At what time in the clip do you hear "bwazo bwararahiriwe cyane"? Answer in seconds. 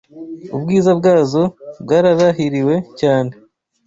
0.99-3.31